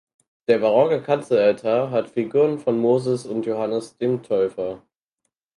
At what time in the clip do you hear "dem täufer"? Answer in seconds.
3.99-4.81